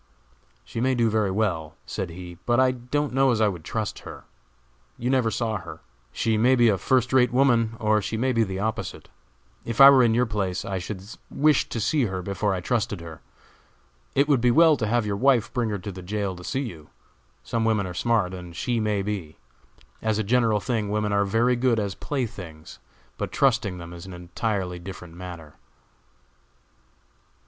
[0.65, 3.99] "She may do very well," said he, "but I don't know as I would trust
[3.99, 4.23] her.
[4.97, 5.79] You never saw her.
[6.11, 9.09] She may be a first rate woman, or she may be the opposite.
[9.63, 12.99] If I were in your place I should wish to see her before I trusted
[12.99, 13.21] her.
[14.15, 16.61] It would be well to have your wife bring her to the jail to see
[16.63, 16.89] you.
[17.43, 19.37] Some women are smart, and she may be.
[20.01, 22.79] As a general thing women are very good as playthings,
[23.19, 25.57] but trusting them is an entirely different matter."